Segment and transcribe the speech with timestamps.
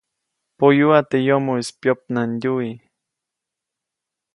[0.57, 2.69] Poyuʼa teʼ yomoʼis pyopnamdyuwi.